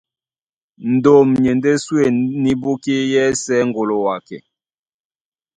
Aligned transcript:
Ndóm 0.93 1.27
nie 1.41 1.51
ndé 1.57 1.71
súe 1.83 2.05
ní 2.43 2.51
búkí 2.61 2.95
yɛ́sɛ̄ 3.13 3.59
ŋgolowakɛ. 3.69 4.37